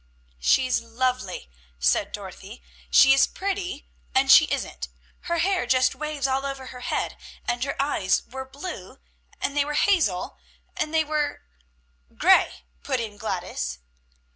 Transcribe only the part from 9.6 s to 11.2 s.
were hazel, and they